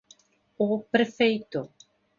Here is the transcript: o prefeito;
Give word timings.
o 0.57 0.79
prefeito; 0.79 1.69